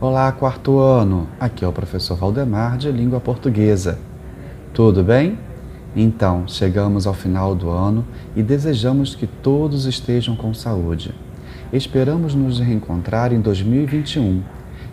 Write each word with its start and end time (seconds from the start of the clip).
Olá, 0.00 0.32
quarto 0.32 0.80
ano! 0.80 1.28
Aqui 1.38 1.64
é 1.64 1.68
o 1.68 1.72
professor 1.72 2.16
Valdemar 2.16 2.76
de 2.76 2.90
Língua 2.90 3.20
Portuguesa. 3.20 3.96
Tudo 4.72 5.04
bem? 5.04 5.38
Então, 5.94 6.48
chegamos 6.48 7.06
ao 7.06 7.14
final 7.14 7.54
do 7.54 7.70
ano 7.70 8.04
e 8.34 8.42
desejamos 8.42 9.14
que 9.14 9.28
todos 9.28 9.86
estejam 9.86 10.34
com 10.34 10.52
saúde. 10.52 11.14
Esperamos 11.72 12.34
nos 12.34 12.58
reencontrar 12.58 13.32
em 13.32 13.40
2021 13.40 14.42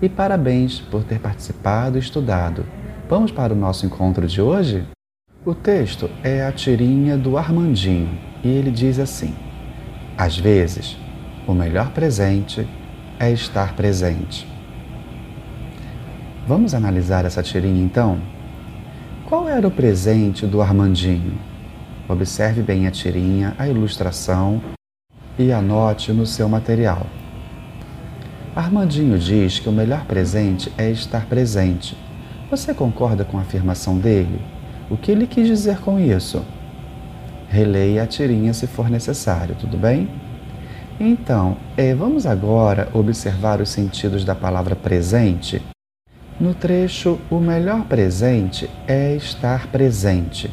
e 0.00 0.08
parabéns 0.08 0.80
por 0.80 1.04
ter 1.04 1.20
participado 1.20 1.98
e 1.98 2.00
estudado. 2.00 2.64
Vamos 3.06 3.30
para 3.30 3.52
o 3.52 3.56
nosso 3.56 3.84
encontro 3.84 4.26
de 4.26 4.40
hoje? 4.40 4.82
O 5.44 5.54
texto 5.54 6.08
é 6.24 6.42
a 6.42 6.50
tirinha 6.50 7.18
do 7.18 7.36
Armandinho 7.36 8.18
e 8.42 8.48
ele 8.48 8.70
diz 8.70 8.98
assim: 8.98 9.34
Às 10.16 10.38
vezes, 10.38 10.96
o 11.46 11.52
melhor 11.52 11.90
presente 11.90 12.66
é 13.20 13.30
estar 13.30 13.76
presente. 13.76 14.55
Vamos 16.46 16.74
analisar 16.74 17.24
essa 17.24 17.42
tirinha 17.42 17.82
então? 17.82 18.20
Qual 19.28 19.48
era 19.48 19.66
o 19.66 19.70
presente 19.70 20.46
do 20.46 20.62
Armandinho? 20.62 21.36
Observe 22.08 22.62
bem 22.62 22.86
a 22.86 22.90
tirinha, 22.92 23.52
a 23.58 23.66
ilustração 23.66 24.62
e 25.36 25.50
anote 25.50 26.12
no 26.12 26.24
seu 26.24 26.48
material. 26.48 27.04
Armandinho 28.54 29.18
diz 29.18 29.58
que 29.58 29.68
o 29.68 29.72
melhor 29.72 30.04
presente 30.04 30.72
é 30.78 30.88
estar 30.88 31.26
presente. 31.26 31.98
Você 32.48 32.72
concorda 32.72 33.24
com 33.24 33.38
a 33.38 33.40
afirmação 33.40 33.98
dele? 33.98 34.40
O 34.88 34.96
que 34.96 35.10
ele 35.10 35.26
quis 35.26 35.48
dizer 35.48 35.80
com 35.80 35.98
isso? 35.98 36.44
Releia 37.48 38.04
a 38.04 38.06
tirinha 38.06 38.54
se 38.54 38.68
for 38.68 38.88
necessário, 38.88 39.56
tudo 39.58 39.76
bem? 39.76 40.08
Então, 41.00 41.56
eh, 41.76 41.92
vamos 41.92 42.24
agora 42.24 42.88
observar 42.94 43.60
os 43.60 43.68
sentidos 43.68 44.24
da 44.24 44.34
palavra 44.36 44.76
presente 44.76 45.60
no 46.38 46.54
trecho 46.54 47.18
O 47.30 47.38
melhor 47.40 47.84
presente 47.84 48.68
é 48.86 49.14
estar 49.14 49.68
presente. 49.68 50.50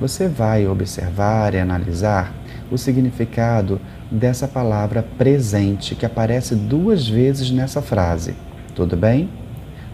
Você 0.00 0.26
vai 0.28 0.66
observar 0.66 1.54
e 1.54 1.58
analisar 1.58 2.34
o 2.70 2.76
significado 2.76 3.80
dessa 4.10 4.48
palavra 4.48 5.02
presente 5.16 5.94
que 5.94 6.04
aparece 6.04 6.56
duas 6.56 7.08
vezes 7.08 7.50
nessa 7.50 7.80
frase. 7.80 8.34
Tudo 8.74 8.96
bem? 8.96 9.28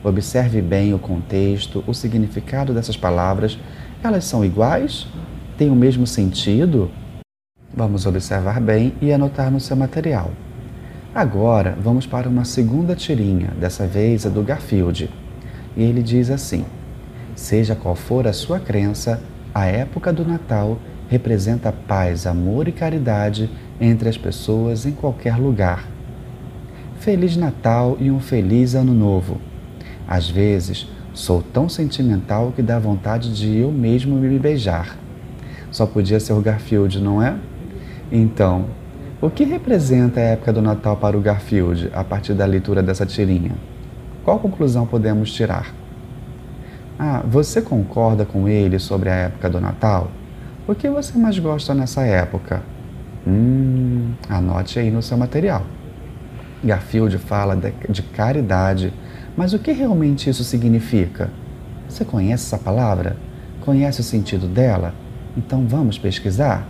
Observe 0.02 0.62
bem 0.62 0.94
o 0.94 0.98
contexto, 0.98 1.84
o 1.86 1.92
significado 1.92 2.72
dessas 2.72 2.96
palavras. 2.96 3.58
Elas 4.02 4.24
são 4.24 4.42
iguais? 4.42 5.06
Têm 5.58 5.68
o 5.68 5.76
mesmo 5.76 6.06
sentido? 6.06 6.90
Vamos 7.74 8.06
observar 8.06 8.58
bem 8.58 8.94
e 9.02 9.12
anotar 9.12 9.50
no 9.50 9.60
seu 9.60 9.76
material. 9.76 10.30
Agora 11.12 11.76
vamos 11.80 12.06
para 12.06 12.28
uma 12.28 12.44
segunda 12.44 12.94
tirinha, 12.94 13.48
dessa 13.58 13.84
vez 13.84 14.24
a 14.24 14.28
do 14.28 14.44
Garfield. 14.44 15.10
E 15.76 15.82
ele 15.82 16.04
diz 16.04 16.30
assim: 16.30 16.64
Seja 17.34 17.74
qual 17.74 17.96
for 17.96 18.28
a 18.28 18.32
sua 18.32 18.60
crença, 18.60 19.20
a 19.52 19.66
época 19.66 20.12
do 20.12 20.24
Natal 20.24 20.78
representa 21.08 21.72
paz, 21.72 22.28
amor 22.28 22.68
e 22.68 22.72
caridade 22.72 23.50
entre 23.80 24.08
as 24.08 24.16
pessoas 24.16 24.86
em 24.86 24.92
qualquer 24.92 25.36
lugar. 25.36 25.84
Feliz 27.00 27.36
Natal 27.36 27.96
e 27.98 28.08
um 28.08 28.20
feliz 28.20 28.76
Ano 28.76 28.94
Novo. 28.94 29.40
Às 30.06 30.30
vezes, 30.30 30.88
sou 31.12 31.42
tão 31.42 31.68
sentimental 31.68 32.52
que 32.54 32.62
dá 32.62 32.78
vontade 32.78 33.34
de 33.34 33.58
eu 33.58 33.72
mesmo 33.72 34.14
me 34.14 34.38
beijar. 34.38 34.96
Só 35.72 35.86
podia 35.86 36.20
ser 36.20 36.34
o 36.34 36.40
Garfield, 36.40 37.00
não 37.00 37.20
é? 37.20 37.36
Então, 38.12 38.66
o 39.22 39.28
que 39.28 39.44
representa 39.44 40.18
a 40.18 40.22
época 40.22 40.50
do 40.50 40.62
Natal 40.62 40.96
para 40.96 41.16
o 41.16 41.20
Garfield 41.20 41.90
a 41.92 42.02
partir 42.02 42.32
da 42.32 42.46
leitura 42.46 42.82
dessa 42.82 43.04
tirinha? 43.04 43.52
Qual 44.24 44.38
conclusão 44.38 44.86
podemos 44.86 45.30
tirar? 45.32 45.74
Ah, 46.98 47.22
você 47.26 47.60
concorda 47.60 48.24
com 48.24 48.48
ele 48.48 48.78
sobre 48.78 49.10
a 49.10 49.14
época 49.14 49.50
do 49.50 49.60
Natal? 49.60 50.10
O 50.66 50.74
que 50.74 50.88
você 50.88 51.18
mais 51.18 51.38
gosta 51.38 51.74
nessa 51.74 52.02
época? 52.02 52.62
Hum, 53.26 54.12
anote 54.26 54.78
aí 54.78 54.90
no 54.90 55.02
seu 55.02 55.18
material. 55.18 55.64
Garfield 56.64 57.18
fala 57.18 57.58
de 57.88 58.02
caridade, 58.02 58.92
mas 59.36 59.52
o 59.52 59.58
que 59.58 59.72
realmente 59.72 60.30
isso 60.30 60.44
significa? 60.44 61.30
Você 61.86 62.04
conhece 62.06 62.46
essa 62.46 62.58
palavra? 62.58 63.16
Conhece 63.60 64.00
o 64.00 64.04
sentido 64.04 64.46
dela? 64.46 64.94
Então 65.36 65.66
vamos 65.66 65.98
pesquisar? 65.98 66.66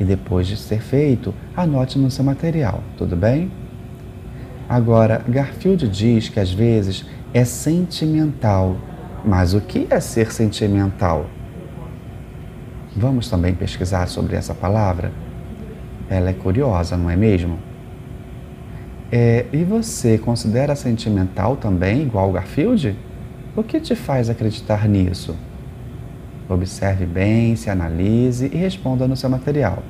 E 0.00 0.04
depois 0.04 0.46
de 0.46 0.56
ser 0.56 0.80
feito, 0.80 1.34
anote 1.54 1.98
no 1.98 2.10
seu 2.10 2.24
material, 2.24 2.82
tudo 2.96 3.14
bem? 3.14 3.52
Agora, 4.66 5.22
Garfield 5.28 5.86
diz 5.88 6.30
que 6.30 6.40
às 6.40 6.50
vezes 6.50 7.04
é 7.34 7.44
sentimental. 7.44 8.76
Mas 9.22 9.52
o 9.52 9.60
que 9.60 9.86
é 9.90 10.00
ser 10.00 10.32
sentimental? 10.32 11.26
Vamos 12.96 13.28
também 13.28 13.54
pesquisar 13.54 14.06
sobre 14.06 14.36
essa 14.36 14.54
palavra? 14.54 15.12
Ela 16.08 16.30
é 16.30 16.32
curiosa, 16.32 16.96
não 16.96 17.10
é 17.10 17.16
mesmo? 17.16 17.58
É, 19.12 19.44
e 19.52 19.62
você 19.64 20.16
considera 20.16 20.74
sentimental 20.74 21.56
também, 21.56 22.02
igual 22.02 22.32
Garfield? 22.32 22.96
O 23.54 23.62
que 23.62 23.80
te 23.80 23.94
faz 23.94 24.30
acreditar 24.30 24.88
nisso? 24.88 25.36
Observe 26.50 27.06
bem, 27.06 27.54
se 27.54 27.70
analise 27.70 28.50
e 28.52 28.56
responda 28.56 29.06
no 29.06 29.16
seu 29.16 29.30
material. 29.30 29.84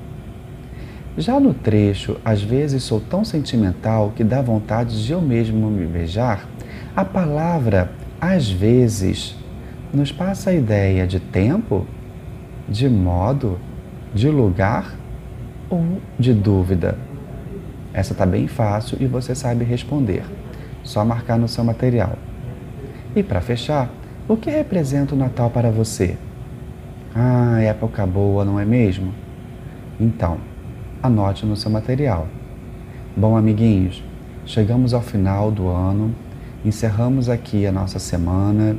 Já 1.16 1.40
no 1.40 1.54
trecho, 1.54 2.18
às 2.22 2.42
vezes 2.42 2.82
sou 2.82 3.00
tão 3.00 3.24
sentimental 3.24 4.12
que 4.14 4.22
dá 4.22 4.42
vontade 4.42 5.02
de 5.02 5.10
eu 5.10 5.22
mesmo 5.22 5.70
me 5.70 5.86
beijar, 5.86 6.46
a 6.94 7.02
palavra 7.02 7.90
às 8.20 8.50
vezes 8.50 9.34
nos 9.92 10.12
passa 10.12 10.50
a 10.50 10.52
ideia 10.52 11.06
de 11.06 11.18
tempo, 11.18 11.86
de 12.68 12.90
modo, 12.90 13.58
de 14.14 14.28
lugar 14.28 14.94
ou 15.70 15.98
de 16.18 16.34
dúvida. 16.34 16.98
Essa 17.94 18.12
está 18.12 18.26
bem 18.26 18.46
fácil 18.46 18.98
e 19.00 19.06
você 19.06 19.34
sabe 19.34 19.64
responder. 19.64 20.24
Só 20.84 21.06
marcar 21.06 21.38
no 21.38 21.48
seu 21.48 21.64
material. 21.64 22.18
E 23.16 23.22
para 23.22 23.40
fechar, 23.40 23.90
o 24.28 24.36
que 24.36 24.50
representa 24.50 25.14
o 25.14 25.18
Natal 25.18 25.48
para 25.48 25.70
você? 25.70 26.16
Ah, 27.14 27.60
época 27.60 28.06
boa, 28.06 28.44
não 28.44 28.60
é 28.60 28.64
mesmo? 28.64 29.12
Então, 29.98 30.38
anote 31.02 31.44
no 31.44 31.56
seu 31.56 31.68
material. 31.68 32.28
Bom, 33.16 33.36
amiguinhos, 33.36 34.02
chegamos 34.46 34.94
ao 34.94 35.02
final 35.02 35.50
do 35.50 35.66
ano, 35.66 36.14
encerramos 36.64 37.28
aqui 37.28 37.66
a 37.66 37.72
nossa 37.72 37.98
semana 37.98 38.76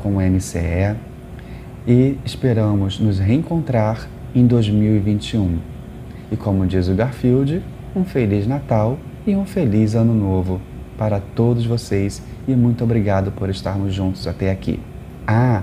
com 0.00 0.16
o 0.16 0.20
MCE 0.20 0.96
e 1.84 2.16
esperamos 2.24 3.00
nos 3.00 3.18
reencontrar 3.18 4.08
em 4.32 4.46
2021. 4.46 5.58
E 6.30 6.36
como 6.36 6.66
diz 6.68 6.86
o 6.86 6.94
Garfield, 6.94 7.60
um 7.94 8.04
Feliz 8.04 8.46
Natal 8.46 8.98
e 9.26 9.34
um 9.34 9.44
Feliz 9.44 9.96
Ano 9.96 10.14
Novo 10.14 10.60
para 10.96 11.18
todos 11.18 11.66
vocês 11.66 12.22
e 12.46 12.54
muito 12.54 12.84
obrigado 12.84 13.32
por 13.32 13.50
estarmos 13.50 13.92
juntos 13.92 14.28
até 14.28 14.50
aqui. 14.52 14.78
Ah, 15.26 15.62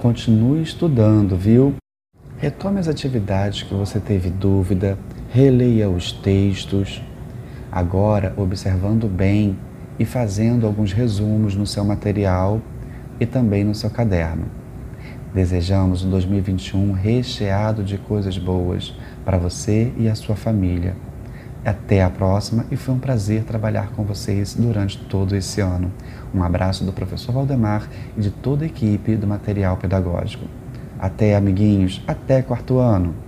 Continue 0.00 0.62
estudando, 0.62 1.36
viu? 1.36 1.74
Retome 2.36 2.78
as 2.78 2.86
atividades 2.86 3.64
que 3.64 3.74
você 3.74 3.98
teve 3.98 4.30
dúvida, 4.30 4.96
releia 5.28 5.90
os 5.90 6.12
textos. 6.12 7.02
Agora, 7.70 8.32
observando 8.36 9.08
bem 9.08 9.58
e 9.98 10.04
fazendo 10.04 10.68
alguns 10.68 10.92
resumos 10.92 11.56
no 11.56 11.66
seu 11.66 11.84
material 11.84 12.62
e 13.18 13.26
também 13.26 13.64
no 13.64 13.74
seu 13.74 13.90
caderno. 13.90 14.44
Desejamos 15.34 16.04
um 16.04 16.10
2021 16.10 16.92
recheado 16.92 17.82
de 17.82 17.98
coisas 17.98 18.38
boas 18.38 18.94
para 19.24 19.36
você 19.36 19.92
e 19.96 20.08
a 20.08 20.14
sua 20.14 20.36
família. 20.36 20.94
Até 21.68 22.02
a 22.02 22.08
próxima 22.08 22.64
e 22.70 22.76
foi 22.76 22.94
um 22.94 22.98
prazer 22.98 23.44
trabalhar 23.44 23.90
com 23.90 24.02
vocês 24.02 24.54
durante 24.54 24.96
todo 24.96 25.36
esse 25.36 25.60
ano. 25.60 25.92
Um 26.34 26.42
abraço 26.42 26.82
do 26.82 26.94
professor 26.94 27.30
Valdemar 27.30 27.90
e 28.16 28.22
de 28.22 28.30
toda 28.30 28.64
a 28.64 28.66
equipe 28.66 29.14
do 29.16 29.26
material 29.26 29.76
pedagógico. 29.76 30.46
Até, 30.98 31.36
amiguinhos, 31.36 32.02
até 32.06 32.40
quarto 32.40 32.78
ano! 32.78 33.27